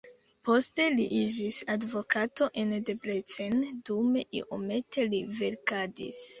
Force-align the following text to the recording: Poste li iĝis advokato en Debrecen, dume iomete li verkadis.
Poste 0.47 0.87
li 0.95 1.03
iĝis 1.17 1.59
advokato 1.73 2.49
en 2.63 2.73
Debrecen, 2.89 3.63
dume 3.93 4.27
iomete 4.43 5.09
li 5.15 5.25
verkadis. 5.41 6.29